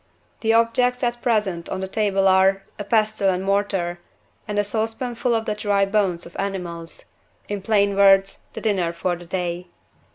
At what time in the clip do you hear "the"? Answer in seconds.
0.39-0.51, 1.79-1.87, 5.45-5.53, 8.53-8.61, 9.15-9.27